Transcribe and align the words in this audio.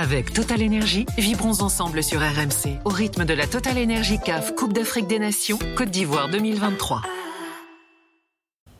Avec 0.00 0.32
Total 0.32 0.62
Énergie, 0.62 1.06
vibrons 1.18 1.60
ensemble 1.60 2.04
sur 2.04 2.20
RMC 2.20 2.78
au 2.84 2.88
rythme 2.88 3.24
de 3.24 3.34
la 3.34 3.48
Total 3.48 3.76
Énergie 3.76 4.20
CAF 4.24 4.54
Coupe 4.54 4.72
d'Afrique 4.72 5.08
des 5.08 5.18
Nations 5.18 5.58
Côte 5.76 5.90
d'Ivoire 5.90 6.28
2023. 6.28 7.02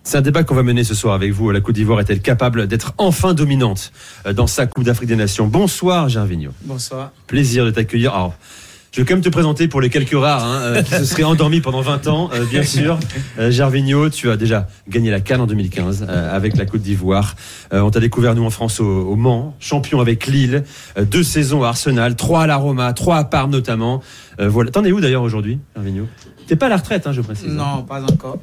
C'est 0.04 0.16
un 0.16 0.20
débat 0.20 0.44
qu'on 0.44 0.54
va 0.54 0.62
mener 0.62 0.84
ce 0.84 0.94
soir 0.94 1.14
avec 1.14 1.32
vous. 1.32 1.50
La 1.50 1.60
Côte 1.60 1.74
d'Ivoire 1.74 1.98
est-elle 1.98 2.20
capable 2.20 2.68
d'être 2.68 2.94
enfin 2.98 3.34
dominante 3.34 3.90
euh, 4.26 4.32
dans 4.32 4.46
sa 4.46 4.68
Coupe 4.68 4.84
d'Afrique 4.84 5.08
des 5.08 5.16
Nations? 5.16 5.48
Bonsoir 5.48 6.08
Gervinho. 6.08 6.52
Bonsoir. 6.62 7.11
Plaisir 7.27 7.64
de 7.64 7.73
t'accueillir. 7.73 8.14
Alors, 8.14 8.37
je 8.98 9.04
vais 9.04 9.06
quand 9.06 9.14
même 9.14 9.22
te 9.22 9.28
présenter 9.28 9.68
pour 9.68 9.80
les 9.80 9.90
quelques 9.90 10.18
rares 10.18 10.44
hein, 10.44 10.58
euh, 10.60 10.82
qui 10.82 10.90
se 10.90 11.04
seraient 11.04 11.22
endormis 11.22 11.60
pendant 11.60 11.82
20 11.82 12.08
ans, 12.08 12.30
euh, 12.34 12.44
bien 12.44 12.62
sûr. 12.64 12.98
Euh, 13.38 13.48
Gervinho, 13.48 14.10
tu 14.10 14.28
as 14.28 14.36
déjà 14.36 14.66
gagné 14.88 15.12
la 15.12 15.20
Cannes 15.20 15.40
en 15.40 15.46
2015 15.46 16.04
euh, 16.08 16.34
avec 16.34 16.56
la 16.56 16.66
Côte 16.66 16.80
d'Ivoire. 16.82 17.36
On 17.70 17.92
t'a 17.92 18.00
découvert, 18.00 18.34
nous, 18.34 18.44
en 18.44 18.50
France, 18.50 18.80
au, 18.80 18.84
au 18.84 19.14
Mans, 19.14 19.54
champion 19.61 20.00
avec 20.00 20.26
Lille, 20.26 20.64
deux 21.00 21.22
saisons 21.22 21.62
à 21.62 21.68
Arsenal, 21.68 22.16
trois 22.16 22.42
à 22.42 22.46
la 22.48 22.56
Roma, 22.56 22.92
trois 22.92 23.18
à 23.18 23.25
Parme 23.25 23.53
notamment. 23.53 24.03
Voilà. 24.40 24.72
T'en 24.72 24.84
es 24.84 24.90
où 24.90 25.00
d'ailleurs 25.00 25.22
aujourd'hui, 25.22 25.61
Gervinho 25.76 26.08
T'es 26.48 26.56
pas 26.56 26.67
à 26.67 26.70
la 26.70 26.78
retraite, 26.78 27.06
hein, 27.06 27.12
je 27.12 27.20
précise. 27.20 27.53
Non, 27.53 27.84
pas 27.84 28.03
encore. 28.03 28.40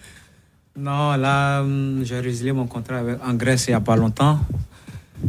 non, 0.78 1.16
là, 1.16 1.62
hum, 1.62 2.02
j'ai 2.04 2.20
résilié 2.20 2.52
mon 2.52 2.66
contrat 2.66 2.98
avec, 2.98 3.16
en 3.26 3.32
Grèce 3.32 3.66
il 3.66 3.70
n'y 3.70 3.76
a 3.76 3.80
pas 3.80 3.96
longtemps. 3.96 4.40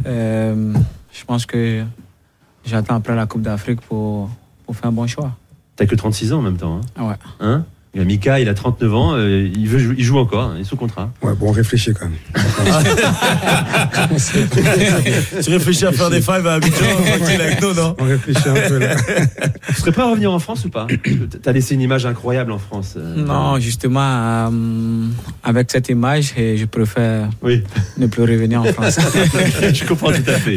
Je 0.04 1.24
pense 1.26 1.46
que 1.46 1.84
j'attends 2.66 2.96
après 2.96 3.16
la 3.16 3.24
Coupe 3.24 3.42
d'Afrique 3.42 3.80
pour, 3.80 4.28
faire 4.72 4.86
un 4.88 4.92
bon 4.92 5.06
choix. 5.06 5.32
T'as 5.76 5.86
que 5.86 5.94
36 5.94 6.32
ans 6.32 6.38
en 6.38 6.42
même 6.42 6.56
temps. 6.58 6.76
Hein, 6.76 6.80
Ah 6.96 7.04
ouais. 7.04 7.14
hein? 7.40 7.64
Mika, 7.94 8.40
il 8.40 8.48
a 8.48 8.54
39 8.54 8.94
ans, 8.94 9.12
euh, 9.14 9.48
il, 9.54 9.68
veut, 9.68 9.78
jou- 9.78 9.94
il 9.98 10.02
joue 10.04 10.16
encore, 10.18 10.44
hein, 10.44 10.52
il 10.56 10.62
est 10.62 10.64
sous 10.64 10.76
contrat. 10.76 11.10
Ouais, 11.22 11.34
bon, 11.38 11.48
on 11.48 11.52
réfléchit 11.52 11.92
quand 11.92 12.06
même. 12.06 12.14
Tu 15.42 15.50
réfléchis 15.50 15.84
à 15.84 15.92
faire 15.92 16.10
des 16.10 16.20
fives 16.20 16.46
à 16.46 16.54
Abidjan, 16.54 16.76
tranquille 17.18 17.40
avec 17.40 17.60
nous, 17.62 17.74
non 17.74 17.94
On 17.98 18.04
réfléchit 18.04 18.48
un 18.48 18.68
peu 18.68 18.78
là. 18.78 18.94
Tu 19.68 19.74
serais 19.74 19.92
prêt 19.92 20.02
à 20.02 20.10
revenir 20.10 20.32
en 20.32 20.38
France 20.38 20.64
ou 20.64 20.70
pas? 20.70 20.86
T'as 21.42 21.52
laissé 21.52 21.74
une 21.74 21.80
image 21.80 22.06
incroyable 22.06 22.52
en 22.52 22.58
France. 22.58 22.94
euh, 22.96 23.16
Non, 23.16 23.58
justement, 23.58 24.00
euh, 24.02 24.50
avec 25.42 25.70
cette 25.70 25.88
image, 25.88 26.34
je 26.36 26.64
préfère 26.64 27.28
Oui, 27.42 27.62
ne 27.98 28.06
plus 28.06 28.22
revenir 28.22 28.62
en 28.62 28.72
France. 28.72 28.98
je 29.72 29.84
comprends 29.84 30.12
tout 30.12 30.22
à 30.30 30.38
fait. 30.38 30.56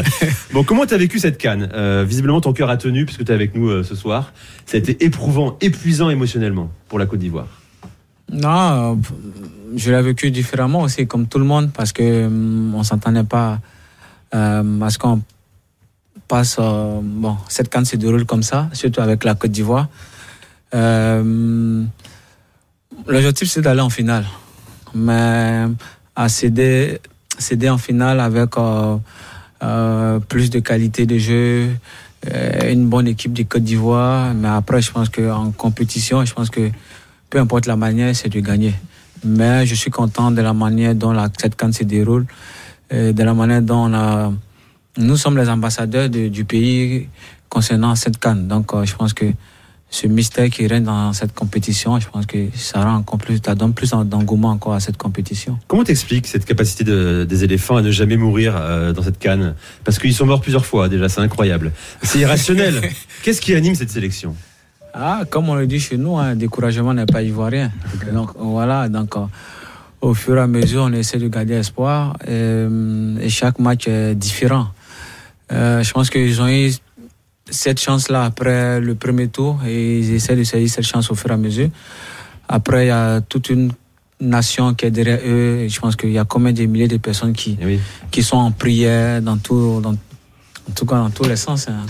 Bon, 0.54 0.64
comment 0.64 0.86
t'as 0.86 0.98
vécu 0.98 1.20
cette 1.20 1.38
canne? 1.38 1.70
Euh, 1.74 2.06
Visiblement, 2.08 2.42
ton 2.42 2.54
cœur 2.54 2.70
a 2.70 2.78
tenu 2.78 3.06
puisque 3.06 3.26
t'es 3.26 3.34
avec 3.34 3.56
nous 3.56 3.70
euh, 3.70 3.84
ce 3.84 3.96
soir. 3.96 4.34
Ça 4.66 4.78
a 4.78 4.80
été 4.80 5.04
éprouvant, 5.06 5.58
épuisant 5.62 6.10
émotionnellement 6.10 6.72
pour 6.90 7.00
la 7.00 7.06
Côte 7.06 7.20
Non, 8.32 8.94
euh, 8.94 8.96
je 9.76 9.92
l'ai 9.92 10.02
vécu 10.02 10.32
différemment 10.32 10.82
aussi, 10.82 11.06
comme 11.08 11.28
tout 11.28 11.38
le 11.38 11.46
monde, 11.46 11.72
parce 11.72 11.92
que 11.92 12.26
hum, 12.26 12.74
on 12.76 12.84
s'entendait 12.84 13.24
pas 13.24 13.60
euh, 14.34 14.82
à 14.82 14.90
ce 14.90 14.98
qu'on 14.98 15.22
passe. 16.28 16.58
euh, 16.60 17.00
bon, 17.02 17.38
cette 17.48 17.70
canne 17.70 17.86
se 17.86 17.98
déroule 17.98 18.26
comme 18.26 18.44
ça, 18.44 18.70
surtout 18.74 19.02
avec 19.02 19.24
la 19.24 19.36
Côte 19.36 19.52
d'Ivoire. 19.52 19.88
L'objectif, 23.08 23.50
c'est 23.50 23.62
d'aller 23.62 23.82
en 23.82 23.90
finale. 23.90 24.26
Mais 24.96 25.66
à 26.16 26.28
céder, 26.30 27.00
céder 27.38 27.70
en 27.70 27.78
finale 27.78 28.20
avec 28.20 28.56
plus 30.28 30.50
de 30.50 30.60
qualité 30.60 31.06
de 31.06 31.18
jeu, 31.18 31.70
une 32.68 32.88
bonne 32.90 33.08
équipe 33.08 33.34
de 33.34 33.44
Côte 33.44 33.64
d'Ivoire. 33.64 34.34
Mais 34.34 34.48
après, 34.50 34.82
je 34.82 34.92
pense 34.92 35.10
qu'en 35.10 35.52
compétition, 35.52 36.26
je 36.26 36.34
pense 36.34 36.50
que 36.50 36.72
peu 37.30 37.40
importe 37.40 37.66
la 37.66 37.76
manière, 37.76 38.16
c'est 38.16 38.30
de 38.30 38.40
gagner. 38.40 38.74
Mais 39.24 39.66
je 39.66 39.76
suis 39.76 39.92
content 39.92 40.32
de 40.32 40.42
la 40.42 40.54
manière 40.54 40.94
dont 40.96 41.12
la, 41.12 41.30
cette 41.40 41.56
canne 41.56 41.74
se 41.74 41.84
déroule, 41.84 42.26
et 42.92 43.14
de 43.14 43.24
la 43.24 43.34
manière 43.34 43.62
dont 43.62 43.86
on 43.90 43.94
a, 43.94 44.32
nous 44.98 45.18
sommes 45.18 45.38
les 45.38 45.50
ambassadeurs 45.50 46.10
de- 46.10 46.28
du 46.28 46.46
pays 46.46 47.08
concernant 47.50 47.96
cette 47.96 48.18
canne. 48.20 48.48
Donc, 48.48 48.74
euh, 48.74 48.86
je 48.86 48.96
pense 48.96 49.14
que 49.14 49.26
ce 49.90 50.08
mystère 50.08 50.50
qui 50.50 50.68
règne 50.68 50.84
dans 50.84 51.14
cette 51.14 51.34
compétition, 51.34 52.00
je 52.00 52.08
pense 52.10 52.26
que 52.26 52.38
ça 52.54 52.84
rend 52.84 52.96
encore 52.98 53.18
plus, 53.18 53.40
ça 53.44 53.56
donne 53.56 53.74
plus 53.74 53.92
d'engouement 53.92 54.50
encore 54.50 54.74
à 54.74 54.80
cette 54.80 54.98
compétition. 54.98 55.58
Comment 55.68 55.84
t'expliques 55.84 56.28
cette 56.28 56.46
capacité 56.46 56.84
de- 56.84 57.26
des 57.28 57.44
éléphants 57.44 57.78
à 57.78 57.82
ne 57.82 57.92
jamais 57.92 58.18
mourir 58.18 58.56
euh, 58.58 58.94
dans 58.94 59.04
cette 59.04 59.20
canne? 59.20 59.56
Parce 59.84 59.98
qu'ils 59.98 60.14
sont 60.14 60.26
morts 60.26 60.42
plusieurs 60.42 60.66
fois 60.66 60.90
déjà, 60.90 61.08
c'est 61.10 61.22
incroyable. 61.22 61.72
C'est 62.04 62.20
irrationnel. 62.20 62.82
Qu'est-ce 63.24 63.42
qui 63.42 63.56
anime 63.56 63.76
cette 63.76 63.92
sélection? 63.92 64.36
Ah, 64.98 65.24
comme 65.30 65.50
on 65.50 65.56
le 65.56 65.68
dit 65.68 65.80
chez 65.82 65.98
nous, 65.98 66.18
un 66.18 66.36
découragement 66.38 66.94
n'est 66.94 67.06
pas 67.06 67.22
ivoirien. 67.22 67.70
Donc 68.14 68.30
voilà, 68.38 68.88
donc 68.88 69.18
euh, 69.18 69.26
au 70.00 70.14
fur 70.14 70.38
et 70.38 70.40
à 70.42 70.48
mesure, 70.48 70.84
on 70.84 70.94
essaie 70.94 71.18
de 71.18 71.28
garder 71.28 71.56
espoir 71.56 72.16
et, 72.26 72.66
et 73.20 73.30
chaque 73.30 73.60
match 73.60 73.88
est 73.90 74.16
différent. 74.16 74.68
Euh, 75.52 75.84
je 75.84 75.92
pense 75.92 76.10
qu'ils 76.10 76.42
ont 76.42 76.48
eu 76.48 76.72
cette 77.50 77.80
chance-là 77.80 78.24
après 78.24 78.80
le 78.80 78.96
premier 78.96 79.28
tour 79.28 79.60
et 79.68 80.00
ils 80.00 80.14
essaient 80.14 80.36
de 80.38 80.44
saisir 80.46 80.70
cette 80.70 80.86
chance 80.88 81.12
au 81.12 81.16
fur 81.16 81.30
et 81.30 81.34
à 81.34 81.38
mesure. 81.38 81.70
Après, 82.48 82.86
il 82.86 82.88
y 82.88 82.92
a 82.92 83.20
toute 83.20 83.50
une 83.50 83.72
nation 84.22 84.74
qui 84.76 84.86
est 84.86 84.92
derrière 84.92 85.20
eux. 85.26 85.58
Et 85.64 85.70
je 85.70 85.80
pense 85.80 85.98
qu'il 85.98 86.12
y 86.12 86.18
a 86.18 86.24
combien 86.24 86.54
de 86.54 86.64
milliers 86.66 86.88
de 86.88 86.98
personnes 86.98 87.34
qui, 87.34 87.58
oui. 87.62 87.80
qui 88.12 88.24
sont 88.24 88.38
en 88.38 88.52
prière 88.52 89.22
dans 89.22 89.38
tout, 89.38 89.82
dans, 89.84 89.92
en 89.92 90.72
tout 90.74 90.86
cas 90.86 90.96
dans 90.96 91.10
tous 91.10 91.26
les 91.28 91.36
sens. 91.36 91.68
hein. 91.68 91.86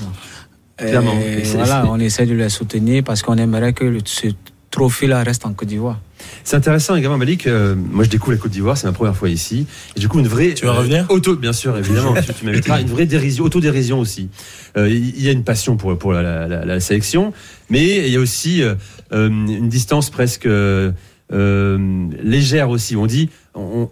Clairement. 0.77 1.13
Et 1.19 1.43
voilà, 1.43 1.85
on 1.89 1.99
essaie 1.99 2.25
de 2.25 2.33
les 2.35 2.49
soutenir 2.49 3.03
parce 3.03 3.21
qu'on 3.21 3.37
aimerait 3.37 3.73
que 3.73 3.85
le- 3.85 3.99
ce 4.03 4.27
trophée-là 4.71 5.23
reste 5.23 5.45
en 5.45 5.53
Côte 5.53 5.69
d'Ivoire. 5.69 6.01
C'est 6.43 6.57
intéressant 6.57 6.95
également, 6.95 7.17
Malik. 7.17 7.47
euh, 7.47 7.75
moi, 7.75 8.03
je 8.03 8.09
découvre 8.09 8.33
la 8.33 8.37
Côte 8.37 8.51
d'Ivoire, 8.51 8.77
c'est 8.77 8.87
ma 8.87 8.93
première 8.93 9.15
fois 9.15 9.29
ici. 9.29 9.67
Et 9.95 9.99
du 10.01 10.09
coup, 10.09 10.19
une 10.19 10.27
vraie. 10.27 10.53
Tu 10.53 10.65
vas 10.65 10.73
revenir 10.73 11.05
Auto, 11.09 11.35
bien 11.37 11.53
sûr, 11.53 11.77
évidemment. 11.77 12.13
tu 12.27 12.33
tu 12.33 12.45
m'inviteras. 12.45 12.81
Une 12.81 12.87
vraie 12.87 13.05
dérision, 13.05 13.45
autodérision 13.45 13.99
aussi. 13.99 14.29
Euh, 14.75 14.89
Il 14.89 15.21
y 15.21 15.29
a 15.29 15.31
une 15.31 15.43
passion 15.43 15.77
pour, 15.77 15.97
pour 15.97 16.11
la, 16.11 16.21
la- 16.21 16.47
la- 16.47 16.65
la 16.65 16.79
sélection, 16.81 17.31
mais 17.69 18.07
il 18.07 18.09
y 18.13 18.17
a 18.17 18.19
aussi 18.19 18.61
euh, 18.61 18.75
euh, 19.13 19.29
une 19.29 19.69
distance 19.69 20.09
presque 20.09 20.45
euh, 20.45 20.91
euh, 21.31 22.07
légère 22.21 22.69
aussi. 22.69 22.95
On 22.97 23.05
dit, 23.05 23.29
on, 23.53 23.89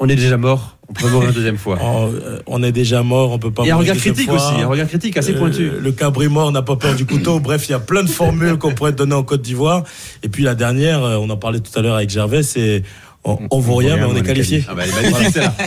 on 0.00 0.08
est 0.08 0.16
déjà 0.16 0.36
mort, 0.36 0.78
on 0.88 0.92
peut 0.94 1.08
mourir 1.08 1.28
une 1.28 1.34
deuxième 1.34 1.56
fois. 1.58 1.78
Oh, 1.82 2.08
euh, 2.12 2.40
On 2.46 2.62
est 2.62 2.72
déjà 2.72 3.02
mort, 3.02 3.30
on 3.32 3.38
peut 3.38 3.50
pas 3.52 3.62
Et 3.64 3.70
un 3.70 3.74
mourir 3.74 3.92
regard 3.92 3.94
deuxième 3.96 4.14
critique 4.14 4.30
fois. 4.36 4.52
aussi, 4.52 4.60
un 4.62 4.66
regard 4.66 4.88
critique 4.88 5.16
assez 5.16 5.34
Euh, 5.34 5.38
pointu. 5.38 5.70
le 5.78 5.92
cabri 5.92 6.28
mort 6.28 6.50
n'a 6.52 6.62
pas 6.62 6.76
peur 6.76 6.94
du 6.94 7.06
couteau. 7.06 7.38
Bref, 7.48 7.68
il 7.68 7.72
y 7.72 7.74
a 7.74 7.78
plein 7.80 8.02
de 8.02 8.08
formules 8.08 8.56
qu'on 8.58 8.72
pourrait 8.74 8.92
donner 8.92 9.14
en 9.14 9.22
Côte 9.22 9.42
d'Ivoire. 9.42 9.84
Et 10.22 10.28
puis 10.28 10.42
la 10.42 10.54
dernière, 10.54 11.04
euh, 11.04 11.16
on 11.20 11.28
en 11.30 11.36
parlait 11.36 11.60
tout 11.60 11.76
à 11.78 11.82
l'heure 11.82 11.96
avec 11.96 12.10
Gervais, 12.10 12.42
c'est 12.42 12.82
on, 13.22 13.36
on 13.50 13.60
vaut 13.60 13.74
rien, 13.74 13.98
mais 13.98 14.04
on 14.04 14.16
est 14.16 14.22
qualifié. 14.22 14.64
Ah 14.66 14.72
bah. 14.74 14.82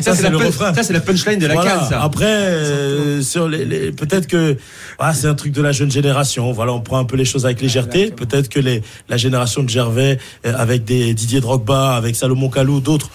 Ça, 0.02 0.16
c'est 0.16 0.24
la, 0.24 0.32
punch- 0.32 1.00
punchline 1.06 1.38
de 1.38 1.46
la 1.46 1.54
Voilà. 1.54 1.70
canne, 1.78 1.88
ça. 1.88 2.02
Après, 2.02 2.26
euh, 2.26 3.22
sur 3.22 3.48
les, 3.48 3.64
les- 3.64 3.92
peut-être 3.92 4.26
que 4.26 4.58
ah, 4.98 5.14
c'est 5.14 5.28
un 5.28 5.36
truc 5.36 5.54
de 5.54 5.62
la 5.62 5.72
jeune 5.72 5.92
génération. 5.92 6.52
Voilà, 6.52 6.74
on 6.74 6.82
prend 6.82 6.98
un 6.98 7.04
peu 7.06 7.16
les 7.16 7.26
choses 7.26 7.46
avec 7.46 7.62
légèreté. 7.62 8.10
Peut-être 8.10 8.50
que 8.50 8.60
les, 8.60 8.82
la 9.08 9.18
génération 9.18 9.62
de 9.62 9.70
Gervais, 9.70 10.18
euh, 10.48 10.54
avec 10.58 10.84
des 10.84 11.14
Didier 11.14 11.42
Drogba, 11.42 11.96
avec 11.96 12.16
Salomon 12.16 12.50
Kalou, 12.50 12.80
d'autres, 12.80 13.12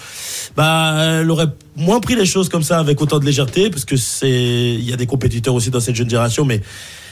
bah, 0.57 1.21
elle 1.21 1.31
aurait 1.31 1.49
moins 1.77 2.01
pris 2.01 2.15
les 2.15 2.27
choses 2.27 2.49
comme 2.49 2.63
ça 2.63 2.79
avec 2.79 3.01
autant 3.01 3.19
de 3.19 3.25
légèreté, 3.25 3.71
parce 3.71 3.85
que 3.85 3.97
c'est, 3.97 4.75
il 4.75 4.89
y 4.89 4.93
a 4.93 4.97
des 4.97 5.07
compétiteurs 5.07 5.55
aussi 5.55 5.71
dans 5.71 5.81
cette 5.81 5.95
jeune 5.95 6.09
génération, 6.11 6.45
mais 6.45 6.61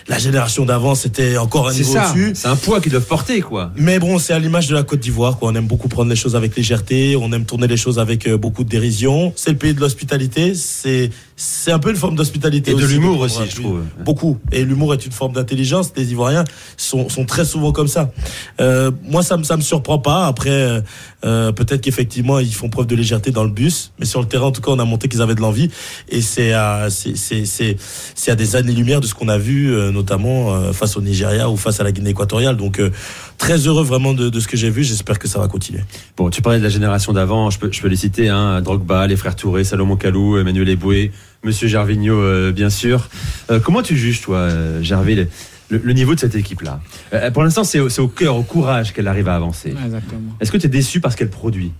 la 0.08 0.18
génération 0.18 0.64
d'avant, 0.64 0.94
c'était 0.94 1.36
encore 1.36 1.68
un 1.68 1.72
niveau 1.72 1.92
ça. 1.92 2.10
au-dessus. 2.10 2.32
C'est 2.34 2.48
un 2.48 2.56
poids 2.56 2.80
qu'ils 2.80 2.92
doivent 2.92 3.06
porter, 3.06 3.40
quoi. 3.40 3.72
Mais 3.76 3.98
bon, 3.98 4.18
c'est 4.18 4.32
à 4.32 4.38
l'image 4.38 4.68
de 4.68 4.74
la 4.74 4.82
Côte 4.82 5.00
d'Ivoire, 5.00 5.38
quoi. 5.38 5.50
On 5.50 5.54
aime 5.54 5.66
beaucoup 5.66 5.88
prendre 5.88 6.08
les 6.10 6.16
choses 6.16 6.36
avec 6.36 6.56
légèreté, 6.56 7.16
on 7.16 7.32
aime 7.32 7.44
tourner 7.44 7.66
les 7.66 7.76
choses 7.76 7.98
avec 7.98 8.26
euh, 8.26 8.36
beaucoup 8.36 8.62
de 8.62 8.68
dérision. 8.68 9.32
C'est 9.36 9.50
le 9.50 9.56
pays 9.56 9.74
de 9.74 9.80
l'hospitalité, 9.80 10.54
c'est 10.54 11.10
c'est 11.38 11.70
un 11.70 11.78
peu 11.78 11.90
une 11.90 11.96
forme 11.96 12.16
d'hospitalité 12.16 12.70
Et 12.70 12.74
de 12.74 12.86
l'humour 12.86 13.20
aussi, 13.20 13.40
je 13.50 13.56
trouve. 13.60 13.82
Beaucoup. 14.02 14.38
Et 14.52 14.64
l'humour 14.64 14.94
est 14.94 15.04
une 15.04 15.12
forme 15.12 15.34
d'intelligence. 15.34 15.92
Les 15.94 16.10
Ivoiriens 16.10 16.44
sont, 16.78 17.10
sont 17.10 17.26
très 17.26 17.44
souvent 17.44 17.72
comme 17.72 17.88
ça. 17.88 18.10
Euh, 18.58 18.90
moi, 19.02 19.22
ça 19.22 19.36
me 19.36 19.42
ça 19.42 19.58
me 19.58 19.62
surprend 19.62 19.98
pas. 19.98 20.26
Après, 20.26 20.48
euh, 20.48 20.80
euh, 21.26 21.52
peut-être 21.52 21.82
qu'effectivement 21.82 22.38
ils 22.38 22.54
font 22.54 22.70
preuve 22.70 22.86
de 22.86 22.96
légèreté 22.96 23.32
dans 23.32 23.44
le 23.44 23.50
bus, 23.50 23.92
mais 23.98 24.06
sur 24.06 24.20
le 24.20 24.26
terrain, 24.26 24.46
en 24.46 24.52
tout 24.52 24.62
cas, 24.62 24.70
on 24.70 24.78
a 24.78 24.84
montré 24.86 25.08
qu'ils 25.08 25.20
avaient 25.20 25.34
de 25.34 25.42
l'envie. 25.42 25.70
Et 26.08 26.22
c'est 26.22 26.52
à 26.52 26.88
c'est 26.88 27.16
c'est 27.16 27.44
c'est 27.44 27.76
c'est 28.14 28.30
à 28.30 28.34
des 28.34 28.56
années-lumière 28.56 29.02
de 29.02 29.06
ce 29.06 29.14
qu'on 29.14 29.28
a 29.28 29.38
vu, 29.38 29.74
euh, 29.74 29.92
notamment 29.96 30.54
euh, 30.54 30.72
face 30.72 30.96
au 30.96 31.00
Nigeria 31.00 31.50
ou 31.50 31.56
face 31.56 31.80
à 31.80 31.84
la 31.84 31.90
Guinée 31.90 32.10
équatoriale. 32.10 32.56
Donc 32.56 32.78
euh, 32.78 32.90
très 33.38 33.58
heureux 33.66 33.82
vraiment 33.82 34.14
de, 34.14 34.28
de 34.28 34.40
ce 34.40 34.46
que 34.46 34.56
j'ai 34.56 34.70
vu. 34.70 34.84
J'espère 34.84 35.18
que 35.18 35.26
ça 35.26 35.40
va 35.40 35.48
continuer. 35.48 35.82
Bon, 36.16 36.30
tu 36.30 36.42
parlais 36.42 36.58
de 36.58 36.64
la 36.64 36.70
génération 36.70 37.12
d'avant, 37.12 37.50
je 37.50 37.58
peux, 37.58 37.72
je 37.72 37.80
peux 37.80 37.88
les 37.88 37.96
citer, 37.96 38.28
hein, 38.28 38.60
Drogba, 38.60 39.06
les 39.06 39.16
frères 39.16 39.34
Touré, 39.34 39.64
Salomon 39.64 39.96
Kalou, 39.96 40.38
Emmanuel 40.38 40.68
Eboué, 40.68 41.10
Monsieur 41.42 41.68
Gervinho, 41.68 42.14
euh, 42.14 42.52
bien 42.52 42.70
sûr. 42.70 43.08
Euh, 43.50 43.60
comment 43.60 43.82
tu 43.82 43.96
juges, 43.96 44.20
toi, 44.20 44.38
euh, 44.38 44.82
Gervais, 44.82 45.28
le, 45.68 45.92
niveau 45.92 46.14
de 46.14 46.20
cette 46.20 46.34
équipe-là? 46.34 46.80
Euh, 47.12 47.30
Pour 47.30 47.42
l'instant, 47.42 47.64
c'est 47.64 47.80
au, 47.80 47.88
c'est 47.88 48.00
au 48.00 48.08
cœur, 48.08 48.36
au 48.36 48.42
courage 48.42 48.92
qu'elle 48.92 49.08
arrive 49.08 49.28
à 49.28 49.36
avancer. 49.36 49.70
Exactement. 49.70 50.36
Est-ce 50.40 50.52
que 50.52 50.58
tu 50.58 50.66
es 50.66 50.68
déçu 50.68 51.00
parce 51.00 51.16
qu'elle 51.16 51.30
produit? 51.30 51.72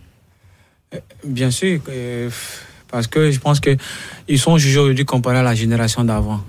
Bien 1.27 1.51
sûr, 1.51 1.81
parce 2.91 3.09
que 3.09 3.31
je 3.33 3.41
pense 3.41 3.59
que 3.61 3.77
ils 4.29 4.39
sont 4.39 4.57
jugés 4.57 4.79
aujourd'hui 4.79 5.05
comparés 5.05 5.39
à 5.39 5.43
la 5.43 5.55
génération 5.55 6.05
d'avant. 6.05 6.41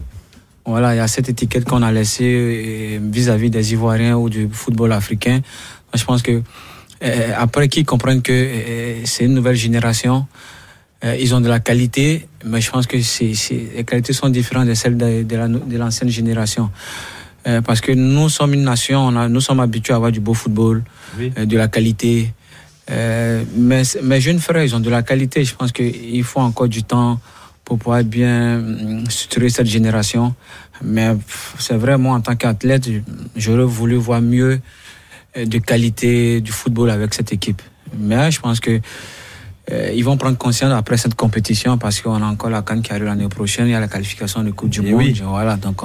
Voilà, 0.68 0.94
il 0.94 0.98
y 0.98 1.00
a 1.00 1.08
cette 1.08 1.30
étiquette 1.30 1.64
qu'on 1.66 1.81
a 1.81 1.92
laissée 1.92 2.34
euh, 2.36 3.00
vis-à-vis 3.02 3.50
des 3.50 3.72
Ivoiriens 3.72 4.16
ou 4.18 4.30
du 4.30 4.50
football 4.52 4.92
africain. 4.92 5.40
Je 5.96 6.04
pense 6.04 6.22
que 6.22 6.42
euh, 7.04 7.34
après 7.38 7.69
qu'ils 7.69 7.86
comprennent 7.86 8.22
que 8.22 8.34
euh, 8.34 9.02
c'est 9.06 9.24
une 9.25 9.34
nouvelle 9.34 9.56
génération, 9.68 10.28
Euh, 11.06 11.14
ils 11.24 11.31
ont 11.36 11.42
de 11.42 11.48
la 11.56 11.60
qualité, 11.60 12.25
mais 12.44 12.60
je 12.60 12.72
pense 12.74 12.88
que 12.88 12.98
c'est, 13.04 13.31
les 13.78 13.84
qualités 13.86 14.14
sont 14.14 14.30
différentes 14.34 14.68
de 14.68 14.74
celles 14.74 14.98
de, 14.98 15.22
de, 15.22 15.36
la, 15.38 15.48
de 15.48 15.78
l'ancienne 15.78 16.10
génération. 16.10 16.72
Euh, 17.46 17.62
parce 17.62 17.81
que 17.86 17.92
nous 17.94 18.30
sommes 18.38 18.56
une 18.58 18.63
nation, 18.66 19.00
on 19.10 19.16
a, 19.16 19.30
nous 19.30 19.40
sommes 19.48 19.62
habitués 19.62 19.94
à 19.94 19.98
avoir 20.02 20.12
du 20.12 20.22
beau 20.28 20.34
football, 20.34 20.81
Oui. 21.20 21.31
euh, 21.38 21.46
de 21.46 21.56
la 21.56 21.68
qualité. 21.68 22.34
Euh, 22.90 23.44
mais 23.56 23.84
mes 24.02 24.20
jeunes 24.25 24.40
frères, 24.48 24.63
ils 24.68 24.74
ont 24.75 24.81
de 24.81 24.90
la 24.90 25.04
qualité. 25.04 25.46
Je 25.46 25.54
pense 25.54 25.72
qu'il 25.72 26.24
faut 26.24 26.42
encore 26.42 26.68
du 26.78 26.81
temps 26.81 27.20
pour 27.68 27.78
pouvoir 27.78 28.02
bien 28.06 28.60
hum, 28.60 29.04
structurer 29.10 29.50
cette 29.50 29.68
génération. 29.68 30.34
Mais 30.81 31.10
c'est 31.60 31.75
vrai, 31.75 31.98
moi, 31.98 32.16
en 32.16 32.22
tant 32.22 32.36
qu'athlète, 32.38 32.88
j'aurais 33.36 33.66
voulu 33.66 33.96
voir 33.96 34.22
mieux 34.22 34.62
euh, 35.36 35.46
de 35.46 35.58
qualité 35.58 36.40
du 36.40 36.54
football 36.54 36.90
avec 36.90 37.14
cette 37.14 37.34
équipe. 37.34 37.62
Mais 38.00 38.31
je 38.31 38.40
pense 38.40 38.62
que 38.62 38.80
euh, 39.69 39.92
ils 39.94 40.04
vont 40.06 40.16
prendre 40.16 40.38
conscience 40.38 40.72
après 40.72 40.96
cette 40.96 41.16
compétition 41.16 41.78
parce 41.78 42.00
qu'on 42.00 42.22
a 42.24 42.25
encore 42.25 42.50
la 42.50 42.62
Cannes 42.62 42.81
qui 42.81 42.94
arrive 42.94 43.04
l'année 43.04 43.28
prochaine, 43.28 43.68
il 43.68 43.72
y 43.72 43.75
a 43.75 43.81
la 43.81 43.90
qualification 43.90 44.42
de 44.44 44.52
Coupe 44.52 44.70
du 44.70 44.80
Et 44.80 44.92
Monde. 44.92 45.02
oui. 45.02 45.22
Voilà, 45.25 45.58
donc 45.58 45.81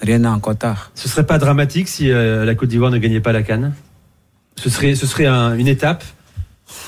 rien 0.00 0.18
n'est 0.18 0.28
encore 0.28 0.56
tard. 0.56 0.92
Ce 0.94 1.08
serait 1.08 1.26
pas 1.26 1.38
dramatique 1.38 1.88
si 1.88 2.12
euh, 2.12 2.44
la 2.44 2.54
Côte 2.54 2.68
d'Ivoire 2.68 2.92
ne 2.92 2.98
gagnait 2.98 3.20
pas 3.20 3.32
la 3.32 3.42
Cannes 3.42 3.74
Ce 4.54 4.70
serait, 4.70 4.94
ce 4.94 5.06
serait 5.08 5.26
un- 5.26 5.56
une 5.58 5.66
étape. 5.66 6.04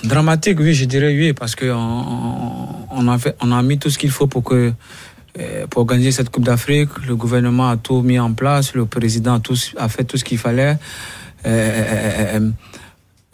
Dramatique, 0.05 0.59
oui, 0.61 0.75
je 0.75 0.85
dirais 0.85 1.15
oui, 1.15 1.33
parce 1.33 1.55
qu'on 1.55 1.67
on, 2.91 3.09
a, 3.09 3.19
fait, 3.19 3.37
on 3.41 3.53
a 3.53 3.63
mis 3.63 3.79
tout 3.79 3.91
ce 3.91 3.99
qu'il 3.99 4.11
faut 4.11 4.27
pour, 4.27 4.43
que, 4.43 4.73
euh, 5.39 5.67
pour 5.67 5.83
organiser 5.83 6.13
cette 6.13 6.31
Coupe 6.31 6.45
d'Afrique. 6.45 6.91
Le 7.07 7.17
gouvernement 7.17 7.69
a 7.69 7.77
tout 7.77 8.03
mis 8.03 8.19
en 8.19 8.33
place, 8.33 8.75
le 8.75 8.87
président 8.87 9.35
a, 9.35 9.41
tout, 9.41 9.57
a 9.77 9.89
fait 9.89 10.05
tout 10.05 10.17
ce 10.17 10.25
qu'il 10.25 10.39
fallait. 10.39 10.79
Euh, 11.47 12.37
euh, 12.37 12.51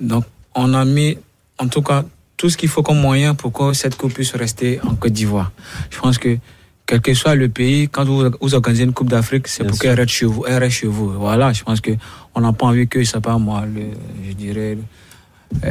donc, 0.00 0.25
on 0.55 0.75
a 0.75 0.85
mis, 0.85 1.17
en 1.59 1.69
tout 1.69 1.83
cas, 1.83 2.05
tout 2.37 2.50
ce 2.50 2.56
qu'il 2.56 2.69
faut 2.69 2.83
comme 2.83 3.00
moyen 3.00 3.35
pour 3.35 3.53
que 3.53 3.73
cette 3.73 3.97
Coupe 3.97 4.15
puisse 4.15 4.35
rester 4.35 4.81
en 4.85 4.94
Côte 4.94 5.12
d'Ivoire. 5.12 5.53
Je 5.91 5.99
pense 5.99 6.19
que, 6.19 6.39
quel 6.87 7.00
que 7.00 7.15
soit 7.15 7.37
le 7.37 7.49
pays, 7.49 7.89
quand 7.89 8.05
vous, 8.05 8.31
vous 8.41 8.55
organisez 8.55 8.85
une 8.85 8.93
Coupe 8.93 9.09
d'Afrique, 9.09 9.47
c'est 9.49 9.65
pour 9.65 9.79
qu'elle 9.79 9.99
reste 9.99 10.11
chez 10.11 10.27
vous. 10.27 10.44
Elle 10.47 10.59
reste 10.59 10.77
chez 10.77 10.89
vous. 10.89 11.11
Voilà, 11.12 11.53
je 11.53 11.62
pense 11.62 11.81
que 11.81 11.93
on 12.35 12.41
n'a 12.41 12.53
pas 12.53 12.67
envie 12.67 12.89
que, 12.89 13.00
je 13.00 13.09
sais 13.09 13.21
pas 13.21 13.39
moi, 13.39 13.65
le, 13.65 13.83
je 14.29 14.33
dirais, 14.33 14.77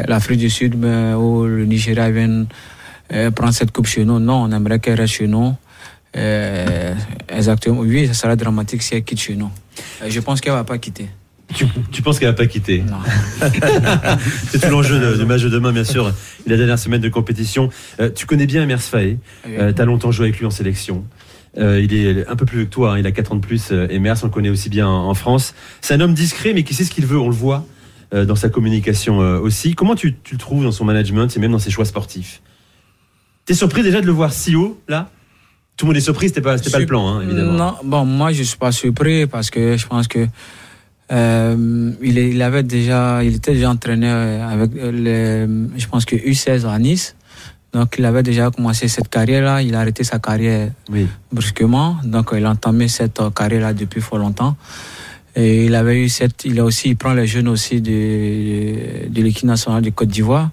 l'Afrique 0.08 0.40
du 0.40 0.50
Sud 0.50 0.76
mais, 0.78 1.14
ou 1.14 1.46
le 1.46 1.66
Nigeria 1.66 2.10
viennent 2.12 2.48
euh, 3.14 3.32
prendre 3.32 3.54
cette 3.54 3.72
coupe 3.72 3.88
chez 3.88 4.06
nous. 4.06 4.20
Non, 4.20 4.44
on 4.44 4.52
aimerait 4.52 4.80
qu'elle 4.80 5.00
reste 5.00 5.14
chez 5.14 5.28
nous. 5.28 5.54
Euh, 6.18 6.94
exactement. 7.30 7.80
Oui, 7.80 8.08
ça 8.08 8.14
sera 8.14 8.36
dramatique 8.36 8.82
si 8.84 8.96
elle 8.96 9.04
quitte 9.04 9.20
chez 9.22 9.36
nous. 9.36 9.50
Euh, 10.04 10.08
je 10.10 10.20
pense 10.20 10.42
qu'elle 10.42 10.54
va 10.54 10.64
pas 10.64 10.78
quitter. 10.78 11.08
Tu, 11.54 11.66
tu 11.92 12.02
penses 12.02 12.18
qu'elle 12.20 12.30
va 12.30 12.34
pas 12.34 12.46
quitter? 12.48 12.82
C'est 14.50 14.60
tout 14.62 14.70
l'enjeu 14.70 15.00
de- 15.00 15.18
du 15.18 15.26
match 15.26 15.42
de 15.42 15.50
demain, 15.50 15.72
bien 15.74 15.84
sûr, 15.84 16.14
la 16.48 16.58
dernière 16.58 16.80
semaine 16.80 17.02
de 17.02 17.10
compétition. 17.10 17.70
Euh, 18.00 18.10
tu 18.14 18.26
connais 18.26 18.46
bien 18.46 18.64
Emers 18.64 18.82
Faé. 18.82 19.18
Euh, 19.48 19.74
tu 19.74 19.82
as 19.82 19.86
longtemps 19.86 20.12
joué 20.12 20.28
avec 20.28 20.40
lui 20.40 20.46
en 20.46 20.50
sélection. 20.50 21.04
Euh, 21.58 21.82
il 21.84 21.94
est 21.94 22.26
un 22.30 22.36
peu 22.38 22.46
plus 22.46 22.60
vieux 22.60 22.66
que 22.68 22.72
toi, 22.72 22.94
hein, 22.94 23.00
il 23.00 23.06
a 23.06 23.12
4 23.12 23.34
ans 23.34 23.36
de 23.36 23.42
plus. 23.46 23.70
Euh, 23.72 23.88
Emers, 23.90 24.16
on 24.24 24.28
le 24.28 24.32
connaît 24.32 24.50
aussi 24.50 24.70
bien 24.70 24.88
en, 24.88 25.10
en 25.10 25.14
France. 25.14 25.54
C'est 25.82 25.94
un 25.94 26.00
homme 26.00 26.14
discret, 26.14 26.54
mais 26.54 26.64
qui 26.64 26.74
sait 26.74 26.86
ce 26.86 26.92
qu'il 26.92 27.06
veut, 27.06 27.20
on 27.20 27.28
le 27.28 27.36
voit 27.36 27.58
euh, 27.58 27.81
dans 28.12 28.36
sa 28.36 28.50
communication 28.50 29.22
euh, 29.22 29.40
aussi. 29.40 29.76
Comment 29.76 29.96
tu, 29.96 30.16
tu 30.24 30.36
le 30.36 30.40
trouves 30.40 30.64
dans 30.64 30.72
son 30.72 30.86
management 30.86 31.36
et 31.36 31.40
même 31.40 31.52
dans 31.52 31.60
ses 31.60 31.72
choix 31.72 31.86
sportifs? 31.86 32.42
T'es 33.46 33.54
surpris 33.54 33.84
déjà 33.84 34.02
de 34.02 34.06
le 34.06 34.12
voir 34.12 34.34
si 34.34 34.56
haut, 34.56 34.80
là? 34.88 35.10
Tout 35.78 35.86
le 35.86 35.92
monde 35.92 35.98
est 35.98 36.02
surpris, 36.02 36.28
c'était 36.28 36.42
pas, 36.42 36.58
pas 36.58 36.80
le 36.80 36.86
plan, 36.86 37.08
hein, 37.08 37.22
évidemment. 37.22 37.54
Non, 37.54 37.76
bon, 37.84 38.06
moi 38.06 38.32
je 38.34 38.44
suis 38.44 38.58
pas 38.58 38.72
surpris 38.72 39.26
parce 39.26 39.50
que 39.50 39.78
je 39.78 39.88
pense 39.88 40.08
que 40.08 40.28
euh, 41.12 41.92
il, 42.02 42.42
avait 42.42 42.64
déjà, 42.64 43.24
il 43.24 43.36
était 43.36 43.54
déjà 43.54 43.70
entraîneur 43.70 44.48
avec 44.48 44.72
euh, 44.76 44.92
les, 44.92 45.80
je 45.80 45.88
pense 45.88 46.06
que 46.06 46.16
U16 46.16 46.66
à 46.68 46.78
Nice. 46.80 47.16
Donc 47.74 47.96
il 47.98 48.06
avait 48.06 48.24
déjà 48.24 48.52
commencé 48.52 48.88
cette 48.88 49.10
carrière-là. 49.10 49.62
Il 49.62 49.76
a 49.76 49.80
arrêté 49.80 50.04
sa 50.04 50.20
carrière 50.20 50.72
Oui. 50.90 51.08
brusquement. 51.32 51.98
Donc 52.04 52.32
il 52.38 52.46
a 52.46 52.52
entamé 52.52 52.88
cette 52.88 53.20
euh, 53.20 53.30
carrière-là 53.30 53.74
depuis 53.74 54.02
fort 54.02 54.20
longtemps. 54.20 54.56
Et 55.36 55.66
il 55.66 55.76
avait 55.76 56.04
eu 56.04 56.10
cette, 56.10 56.44
il 56.46 56.60
a 56.60 56.66
aussi, 56.66 56.90
il 56.90 56.98
prend 56.98 57.14
les 57.14 57.28
jeunes 57.28 57.48
aussi 57.48 57.80
de, 57.82 59.08
de 59.10 59.22
l'équipe 59.22 59.46
nationale 59.46 59.82
de 59.82 59.90
Côte 59.90 60.10
d'Ivoire. 60.10 60.50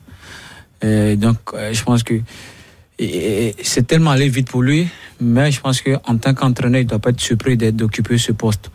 Donc 0.83 1.37
euh, 1.55 1.73
je 1.73 1.83
pense 1.83 2.03
que 2.05 2.15
c'est 2.99 3.87
tellement 3.87 4.11
allé 4.11 4.29
vite 4.29 4.49
pour 4.51 4.63
lui, 4.63 4.89
mais 5.21 5.51
je 5.51 5.61
pense 5.61 5.81
qu'en 5.83 6.17
tant 6.19 6.35
qu'entraîneur, 6.35 6.81
il 6.81 6.85
ne 6.85 6.89
doit 6.91 6.99
pas 6.99 7.11
être 7.11 7.21
surpris 7.21 7.57
d'être 7.57 7.77
d'occuper 7.77 8.19
ce 8.19 8.33
poste. 8.33 8.71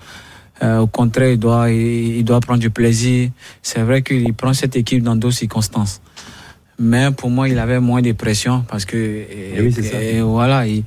Euh, 0.61 0.79
au 0.79 0.87
contraire, 0.87 1.31
il 1.31 1.39
doit, 1.39 1.69
il, 1.71 2.17
il 2.17 2.23
doit 2.23 2.39
prendre 2.39 2.59
du 2.59 2.69
plaisir. 2.69 3.29
C'est 3.61 3.81
vrai 3.81 4.01
qu'il 4.01 4.33
prend 4.33 4.53
cette 4.53 4.75
équipe 4.75 5.03
dans 5.03 5.15
d'autres 5.15 5.35
circonstances. 5.35 6.01
Mais 6.79 7.11
pour 7.11 7.29
moi, 7.29 7.49
il 7.49 7.57
avait 7.59 7.79
moins 7.79 8.01
de 8.01 8.11
pression 8.13 8.63
parce 8.67 8.85
que. 8.85 8.97
Et, 8.97 9.53
Eh 9.57 9.61
oui, 9.61 9.75
et 10.01 10.21
voilà. 10.21 10.67
il- 10.67 10.83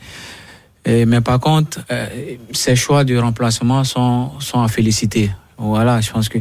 mais 0.87 1.21
par 1.21 1.41
contre, 1.41 1.81
euh, 1.91 2.07
ses 2.53 2.77
choix 2.77 3.05
de 3.05 3.17
remplacement 3.17 3.85
sont, 3.85 4.31
à 4.55 4.69
féliciter. 4.69 5.31
Voilà, 5.59 6.01
je 6.01 6.11
pense 6.11 6.29
que 6.29 6.39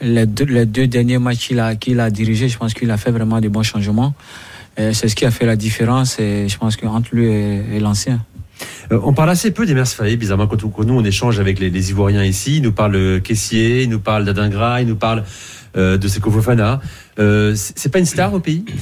les 0.00 0.26
deux, 0.26 0.86
derniers 0.86 1.18
matchs 1.18 1.48
qu'il 1.48 1.60
a, 1.60 1.74
qu'il 1.76 2.00
dirigés, 2.10 2.48
je 2.48 2.56
pense 2.56 2.72
qu'il 2.74 2.90
a 2.90 2.96
fait 2.96 3.10
vraiment 3.10 3.40
de 3.40 3.48
bons 3.48 3.62
changements. 3.62 4.14
C'est 4.76 5.08
ce 5.08 5.14
qui 5.14 5.26
a 5.26 5.30
fait 5.30 5.44
la 5.44 5.56
différence, 5.56 6.18
et 6.18 6.48
je 6.48 6.56
pense 6.56 6.76
qu'entre 6.76 7.10
lui 7.12 7.26
et, 7.26 7.80
l'ancien. 7.80 8.24
Euh, 8.92 9.00
on 9.02 9.12
parle 9.12 9.30
assez 9.30 9.50
peu 9.50 9.66
d'Emers 9.66 9.88
Faé, 9.88 10.16
bizarrement, 10.16 10.46
quand, 10.46 10.64
on- 10.64 10.84
nous 10.84 10.94
on 10.94 11.04
échange 11.04 11.38
avec 11.38 11.58
les, 11.58 11.90
Ivoiriens 11.90 12.24
ici. 12.24 12.56
Ils 12.56 12.62
nous 12.62 12.72
parlent 12.72 13.20
Caissier, 13.20 13.82
ils 13.82 13.90
nous 13.90 14.00
parlent 14.00 14.24
d'Adingra, 14.24 14.80
ils 14.80 14.88
nous 14.88 14.96
parlent 14.96 15.24
euh, 15.76 15.98
de 15.98 16.08
Seko 16.08 16.30
Fofana. 16.30 16.80
Euh, 17.18 17.54
c'est 17.54 17.90
pas 17.90 17.98
une 17.98 18.06
star 18.06 18.32
au 18.34 18.40
pays? 18.40 18.64
Euh, 18.68 18.72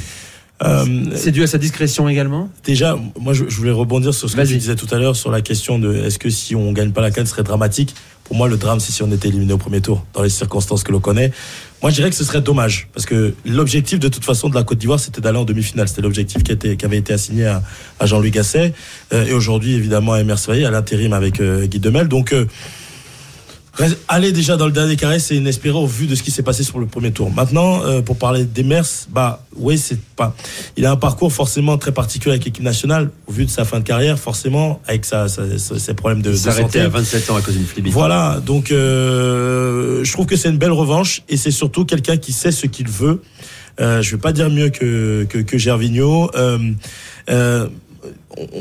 C'est 1.15 1.31
dû 1.31 1.43
à 1.43 1.47
sa 1.47 1.59
discrétion 1.59 2.09
également 2.09 2.51
Déjà, 2.65 2.97
moi, 3.19 3.33
je, 3.33 3.45
je 3.49 3.57
voulais 3.57 3.71
rebondir 3.71 4.13
sur 4.13 4.29
ce 4.29 4.37
que 4.37 4.43
tu 4.43 4.57
disais 4.57 4.77
tout 4.77 4.93
à 4.93 4.99
l'heure 4.99 5.17
sur 5.17 5.31
la 5.31 5.41
question 5.41 5.79
de 5.79 5.95
est-ce 5.95 6.19
que 6.19 6.31
si 6.31 6.55
on 6.55 6.73
gagne 6.73 6.93
pas 6.93 7.01
la 7.01 7.11
canne, 7.11 7.27
ce 7.27 7.33
serait 7.33 7.43
dramatique. 7.43 7.95
Pour 8.29 8.37
moi, 8.37 8.47
le 8.47 8.59
drame, 8.59 8.79
c'est 8.79 8.93
si 8.93 9.03
on 9.03 9.11
était 9.11 9.29
éliminé 9.29 9.55
au 9.55 9.59
premier 9.59 9.81
tour, 9.81 10.05
dans 10.13 10.23
les 10.23 10.29
circonstances 10.29 10.83
que 10.83 10.93
l'on 10.93 11.01
connaît. 11.01 11.33
Moi, 11.81 11.91
je 11.91 11.97
dirais 11.97 12.11
que 12.11 12.17
ce 12.17 12.25
serait 12.25 12.43
dommage, 12.43 12.89
parce 12.93 13.07
que 13.07 13.35
l'objectif, 13.47 13.99
de 13.99 14.09
toute 14.09 14.25
façon, 14.25 14.51
de 14.51 14.55
la 14.55 14.65
Côte 14.65 14.77
d'Ivoire, 14.77 15.01
c'était 15.01 15.23
d'aller 15.23 15.39
en 15.39 15.47
demi-finale. 15.47 15.89
C'était 15.89 16.03
l'objectif 16.03 16.43
qui, 16.43 16.53
était, 16.53 16.77
qui 16.77 16.85
avait 16.85 16.99
été 16.99 17.15
assigné 17.15 17.47
à, 17.47 17.63
à 17.99 18.05
Jean-Louis 18.05 18.31
Gasset. 18.31 18.75
Euh, 19.15 19.25
et 19.25 19.33
aujourd'hui, 19.33 19.75
évidemment, 19.75 20.13
à 20.13 20.37
Faye, 20.37 20.67
à 20.67 20.71
l'intérim 20.71 21.15
avec 21.15 21.41
euh, 21.41 21.67
Guy 21.67 21.79
Demel. 21.79 22.07
Donc, 22.09 22.35
euh, 22.35 22.45
Aller 24.09 24.33
déjà 24.33 24.57
dans 24.57 24.67
le 24.67 24.73
dernier 24.73 24.97
carré, 24.97 25.19
c'est 25.21 25.37
inespéré 25.37 25.77
au 25.77 25.87
vu 25.87 26.07
de 26.07 26.15
ce 26.15 26.23
qui 26.23 26.31
s'est 26.31 26.43
passé 26.43 26.65
sur 26.65 26.79
le 26.81 26.87
premier 26.87 27.13
tour. 27.13 27.31
Maintenant, 27.31 27.83
euh, 27.85 28.03
pour 28.03 28.17
parler 28.17 28.45
d'Emers, 28.45 28.85
bah 29.11 29.45
oui, 29.57 29.79
c'est 29.79 30.01
pas. 30.17 30.35
Il 30.77 30.85
a 30.87 30.91
un 30.91 30.97
parcours 30.97 31.33
forcément 31.33 31.79
très 31.79 31.93
particulier 31.93 32.33
avec 32.33 32.45
l'équipe 32.45 32.63
nationale, 32.65 33.11
au 33.27 33.33
vu 33.33 33.45
de 33.45 33.51
sa 33.51 33.65
fin 33.65 33.79
de 33.79 33.85
carrière, 33.85 34.19
forcément, 34.19 34.81
avec 34.89 35.05
sa, 35.05 35.29
sa- 35.29 35.59
sa- 35.59 35.79
ses 35.79 35.95
problèmes 35.95 36.23
de, 36.23 36.31
de 36.33 36.37
santé. 36.37 36.81
à 36.81 36.89
27 36.89 37.31
ans 37.31 37.37
à 37.37 37.41
cause 37.43 37.55
d'une 37.55 37.67
phlébite. 37.67 37.93
Voilà, 37.93 38.41
donc 38.45 38.73
euh, 38.73 40.03
je 40.05 40.13
trouve 40.13 40.27
que 40.27 40.37
c'est 40.37 40.49
une 40.49 40.59
belle 40.59 40.73
revanche 40.73 41.23
et 41.29 41.37
c'est 41.37 41.51
surtout 41.53 41.85
quelqu'un 41.85 42.17
qui 42.17 42.33
sait 42.33 42.53
ce 42.53 42.67
qu'il 42.67 42.89
veut. 42.89 43.23
Euh, 43.81 44.03
je 44.03 44.11
vais 44.13 44.21
pas 44.21 44.33
dire 44.33 44.51
mieux 44.51 44.71
que 44.71 45.25
que, 45.29 45.39
que 45.39 45.57
Gervinho. 45.57 46.31
Euh, 46.35 46.59
euh, 47.31 47.69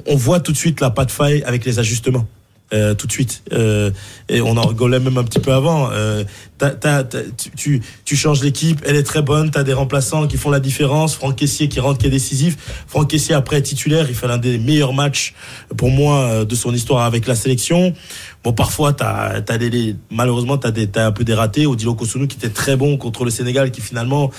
on, 0.05 0.15
voit 0.15 0.39
tout 0.39 0.51
de 0.51 0.57
suite 0.57 0.79
la 0.81 0.89
patte 0.89 1.11
faille 1.11 1.43
avec 1.43 1.65
les 1.65 1.79
ajustements. 1.79 2.27
Euh, 2.73 2.93
tout 2.95 3.07
de 3.07 3.13
suite. 3.13 3.43
Euh, 3.53 3.91
et 4.27 4.41
on 4.41 4.57
en 4.57 4.67
rigolait 4.67 4.99
même 4.99 5.17
un 5.17 5.23
petit 5.23 5.39
peu 5.39 5.53
avant. 5.53 5.89
Euh, 5.93 6.25
t'as- 6.57 7.05
tu, 7.05 7.49
tu, 7.55 7.81
tu 8.03 8.15
changes 8.17 8.43
l'équipe, 8.43 8.81
elle 8.85 8.97
est 8.97 9.03
très 9.03 9.21
bonne, 9.21 9.51
tu 9.51 9.57
as 9.57 9.63
des 9.63 9.71
remplaçants 9.71 10.27
qui 10.27 10.35
font 10.35 10.49
la 10.49 10.59
différence. 10.59 11.15
Franck 11.15 11.37
Caissier 11.37 11.69
qui 11.69 11.79
rentre, 11.79 11.97
qui 11.99 12.07
est 12.07 12.09
décisif. 12.09 12.57
Franck 12.87 13.09
Caissier 13.11 13.35
après 13.35 13.59
est 13.59 13.61
titulaire, 13.61 14.07
il 14.09 14.15
fait 14.15 14.27
l'un 14.27 14.37
des 14.37 14.57
meilleurs 14.57 14.91
matchs 14.91 15.33
pour 15.77 15.89
moi 15.91 16.17
euh, 16.23 16.43
de 16.45 16.55
son 16.55 16.73
histoire 16.73 17.05
avec 17.05 17.25
la 17.25 17.35
sélection. 17.35 17.93
Bon, 18.43 18.51
parfois, 18.51 18.91
t'as, 18.91 19.39
t'as 19.39 19.57
des, 19.57 19.95
malheureusement, 20.11 20.57
t'as, 20.57 20.71
des, 20.71 20.87
t'as 20.87 21.05
un 21.07 21.13
peu 21.13 21.23
des 21.23 21.35
ratés. 21.35 21.67
Odilo 21.67 21.95
Kosunu 21.95 22.27
qui 22.27 22.35
était 22.35 22.49
très 22.49 22.75
bon 22.75 22.97
contre 22.97 23.23
le 23.23 23.31
Sénégal, 23.31 23.71
qui 23.71 23.79
finalement, 23.79 24.29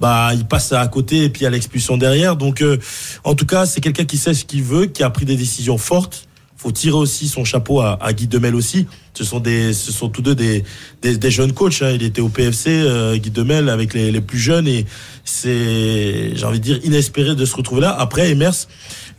bah, 0.00 0.30
il 0.34 0.44
passe 0.44 0.72
à 0.72 0.84
côté 0.88 1.22
et 1.22 1.28
puis 1.28 1.46
a 1.46 1.50
l'expulsion 1.50 1.96
derrière. 1.96 2.34
Donc, 2.34 2.62
euh, 2.62 2.78
en 3.22 3.36
tout 3.36 3.46
cas, 3.46 3.64
c'est 3.64 3.80
quelqu'un 3.80 4.06
qui 4.06 4.18
sait 4.18 4.34
ce 4.34 4.44
qu'il 4.44 4.64
veut, 4.64 4.86
qui 4.86 5.04
a 5.04 5.10
pris 5.10 5.24
des 5.24 5.36
décisions 5.36 5.78
fortes. 5.78 6.25
Faut 6.56 6.72
tirer 6.72 6.96
aussi 6.96 7.28
son 7.28 7.44
chapeau 7.44 7.80
à, 7.80 7.98
à 8.02 8.12
Guy 8.12 8.26
Demel 8.28 8.54
aussi. 8.54 8.86
Ce 9.14 9.24
sont 9.24 9.40
des, 9.40 9.72
ce 9.72 9.92
sont 9.92 10.08
tous 10.08 10.22
deux 10.22 10.34
des, 10.34 10.64
des, 11.02 11.16
des 11.16 11.30
jeunes 11.30 11.52
coachs. 11.52 11.82
hein. 11.82 11.90
Il 11.94 12.02
était 12.02 12.20
au 12.22 12.28
PFC, 12.28 12.68
euh, 12.70 13.16
Guy 13.16 13.30
Demel, 13.30 13.68
avec 13.68 13.92
les, 13.94 14.10
les 14.10 14.20
plus 14.20 14.38
jeunes 14.38 14.66
et 14.68 14.86
c'est, 15.24 16.34
j'ai 16.34 16.44
envie 16.44 16.58
de 16.60 16.64
dire, 16.64 16.80
inespéré 16.84 17.34
de 17.34 17.44
se 17.44 17.54
retrouver 17.56 17.82
là. 17.82 17.94
Après, 17.98 18.30
Emers, 18.30 18.54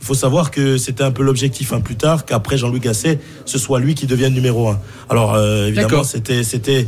il 0.00 0.06
faut 0.06 0.14
savoir 0.14 0.50
que 0.50 0.76
c'était 0.78 1.04
un 1.04 1.10
peu 1.10 1.22
l'objectif 1.22 1.72
hein, 1.72 1.80
plus 1.80 1.96
tard 1.96 2.24
qu'après 2.24 2.58
Jean-Louis 2.58 2.80
Gasset, 2.80 3.18
ce 3.44 3.58
soit 3.58 3.78
lui 3.80 3.94
qui 3.94 4.06
devienne 4.06 4.34
numéur 4.34 4.70
un. 4.70 4.80
Alors 5.08 5.34
euh, 5.34 5.66
évidemment, 5.68 5.88
c'était, 6.04 6.42
c'était, 6.44 6.86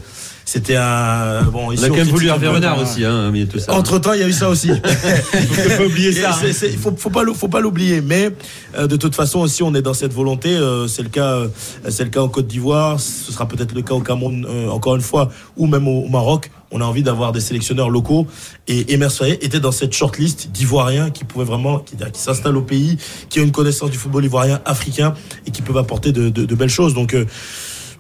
c'était 0.52 0.74
un 0.74 1.42
bon. 1.44 1.68
On 1.68 1.70
a 1.70 1.88
quand 1.88 1.94
même 1.94 2.08
voulu 2.08 2.26
Hervé 2.26 2.48
Renard 2.48 2.82
aussi, 2.82 3.04
hein, 3.04 3.30
de 3.30 3.44
tout 3.44 3.60
ça. 3.60 3.72
Entre 3.72 4.00
temps, 4.00 4.14
il 4.14 4.20
y 4.20 4.24
a 4.24 4.26
eu 4.26 4.32
ça 4.32 4.48
aussi. 4.48 4.68
faut 4.74 5.76
pas 5.76 5.84
oublier 5.84 6.10
ça. 6.10 6.36
Il 6.44 6.76
faut, 6.76 6.92
faut 6.96 7.08
pas, 7.10 7.22
faut 7.32 7.60
l'oublier. 7.60 8.00
Mais 8.00 8.30
euh, 8.76 8.88
de 8.88 8.96
toute 8.96 9.14
façon 9.14 9.38
aussi, 9.38 9.62
on 9.62 9.72
est 9.76 9.82
dans 9.82 9.94
cette 9.94 10.12
volonté. 10.12 10.48
euh, 10.56 10.88
c'est 10.88 11.04
le 11.04 11.08
cas, 11.08 11.34
euh, 11.34 11.48
c'est 11.88 12.02
le 12.02 12.10
cas 12.10 12.20
en 12.20 12.28
Côte 12.28 12.48
d'Ivoire. 12.48 12.98
Ce 12.98 13.30
sera 13.30 13.46
peut-être 13.46 13.72
le 13.72 13.82
cas 13.82 13.94
au 13.94 14.00
Cameroun 14.00 14.44
euh, 14.44 14.68
encore 14.70 14.96
une 14.96 15.02
fois, 15.02 15.30
ou 15.56 15.68
même 15.68 15.86
au, 15.86 16.00
au 16.00 16.08
Maroc 16.08 16.50
on 16.70 16.80
a 16.80 16.84
envie 16.84 17.02
d'avoir 17.02 17.32
des 17.32 17.40
sélectionneurs 17.40 17.90
locaux. 17.90 18.26
Et 18.68 18.92
Emer 18.94 19.08
était 19.40 19.60
dans 19.60 19.72
cette 19.72 19.92
shortlist 19.92 20.50
d'Ivoiriens 20.52 21.10
qui 21.10 21.24
pouvaient 21.24 21.44
vraiment, 21.44 21.80
qui, 21.80 21.96
qui 21.96 22.20
s'installent 22.20 22.56
au 22.56 22.62
pays, 22.62 22.96
qui 23.28 23.40
ont 23.40 23.44
une 23.44 23.52
connaissance 23.52 23.90
du 23.90 23.98
football 23.98 24.24
ivoirien 24.24 24.60
africain 24.64 25.14
et 25.46 25.50
qui 25.50 25.62
peuvent 25.62 25.78
apporter 25.78 26.12
de, 26.12 26.28
de, 26.28 26.44
de 26.44 26.54
belles 26.54 26.68
choses. 26.68 26.94
Donc, 26.94 27.14
euh, 27.14 27.24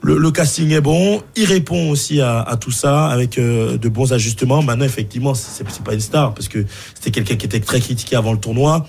le, 0.02 0.30
casting 0.30 0.70
est 0.72 0.80
bon, 0.80 1.22
il 1.36 1.44
répond 1.44 1.90
aussi 1.90 2.20
à, 2.20 2.56
tout 2.60 2.70
ça 2.70 3.06
avec 3.08 3.38
euh, 3.38 3.76
de 3.76 3.88
bons 3.88 4.12
ajustements. 4.12 4.62
Maintenant, 4.62 4.84
effectivement, 4.84 5.34
c'est 5.34 5.82
pas 5.82 5.94
une 5.94 6.00
star 6.00 6.34
parce 6.34 6.48
que 6.48 6.64
c'était 6.94 7.10
quelqu'un 7.10 7.36
qui 7.36 7.46
était 7.46 7.60
très 7.60 7.80
critiqué 7.80 8.16
avant 8.16 8.32
le 8.32 8.38
tournoi. 8.38 8.86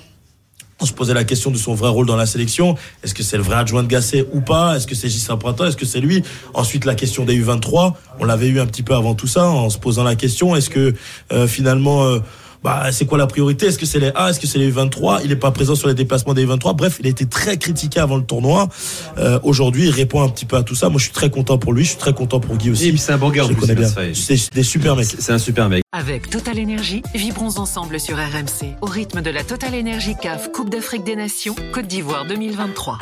On 0.79 0.85
se 0.85 0.93
posait 0.93 1.13
la 1.13 1.23
question 1.23 1.51
de 1.51 1.57
son 1.57 1.75
vrai 1.75 1.89
rôle 1.89 2.07
dans 2.07 2.15
la 2.15 2.25
sélection. 2.25 2.75
Est-ce 3.03 3.13
que 3.13 3.21
c'est 3.21 3.37
le 3.37 3.43
vrai 3.43 3.55
adjoint 3.55 3.83
de 3.83 3.87
Gasset 3.87 4.25
ou 4.33 4.41
pas? 4.41 4.75
Est-ce 4.75 4.87
que 4.87 4.95
c'est 4.95 5.09
Gissin 5.09 5.37
Printemps 5.37 5.65
Est-ce 5.65 5.77
que 5.77 5.85
c'est 5.85 5.99
lui? 5.99 6.23
Ensuite, 6.55 6.85
la 6.85 6.95
question 6.95 7.23
des 7.23 7.39
U23. 7.39 7.93
On 8.19 8.25
l'avait 8.25 8.47
eu 8.47 8.59
un 8.59 8.65
petit 8.65 8.81
peu 8.81 8.95
avant 8.95 9.13
tout 9.13 9.27
ça, 9.27 9.47
en 9.47 9.69
se 9.69 9.77
posant 9.77 10.03
la 10.03 10.15
question. 10.15 10.55
Est-ce 10.55 10.69
que 10.69 10.95
euh, 11.31 11.47
finalement... 11.47 12.05
Euh, 12.05 12.19
bah, 12.63 12.91
c'est 12.91 13.05
quoi 13.05 13.17
la 13.17 13.27
priorité? 13.27 13.67
Est-ce 13.67 13.79
que 13.79 13.85
c'est 13.85 13.99
les 13.99 14.11
A? 14.15 14.29
Est-ce 14.29 14.39
que 14.39 14.47
c'est 14.47 14.59
les 14.59 14.69
23 14.69 15.21
Il 15.23 15.29
n'est 15.29 15.35
pas 15.35 15.51
présent 15.51 15.75
sur 15.75 15.87
les 15.87 15.93
déplacements 15.93 16.33
des 16.33 16.45
23 16.45 16.73
Bref, 16.73 16.97
il 16.99 17.07
a 17.07 17.09
été 17.09 17.25
très 17.25 17.57
critiqué 17.57 17.99
avant 17.99 18.17
le 18.17 18.23
tournoi. 18.23 18.69
Euh, 19.17 19.39
Aujourd'hui, 19.43 19.85
il 19.85 19.91
répond 19.91 20.21
un 20.21 20.29
petit 20.29 20.45
peu 20.45 20.55
à 20.57 20.63
tout 20.63 20.75
ça. 20.75 20.89
Moi, 20.89 20.99
je 20.99 21.05
suis 21.05 21.13
très 21.13 21.29
content 21.29 21.57
pour 21.57 21.73
lui. 21.73 21.83
Je 21.83 21.89
suis 21.89 21.97
très 21.97 22.13
content 22.13 22.39
pour 22.39 22.55
Guy 22.57 22.69
aussi. 22.71 22.89
Et 22.89 22.97
c'est 22.97 23.13
un 23.13 23.17
bon 23.17 23.29
gars. 23.29 23.43
Je 23.43 23.49
le 23.49 23.55
connais 23.55 23.75
bien. 23.75 23.89
C'est 24.13 24.53
des 24.53 24.63
super 24.63 24.95
mecs. 24.95 25.05
C'est 25.05 25.31
un 25.33 25.37
super 25.39 25.69
mec. 25.69 25.83
Avec 25.91 26.29
Total 26.29 26.59
Energy, 26.59 27.01
vibrons 27.15 27.57
ensemble 27.57 27.99
sur 27.99 28.15
RMC 28.17 28.75
au 28.81 28.85
rythme 28.85 29.21
de 29.21 29.29
la 29.29 29.43
Total 29.43 29.73
Energy 29.73 30.15
CAF 30.21 30.51
Coupe 30.51 30.69
d'Afrique 30.69 31.03
des 31.03 31.15
Nations 31.15 31.55
Côte 31.73 31.87
d'Ivoire 31.87 32.25
2023. 32.25 32.97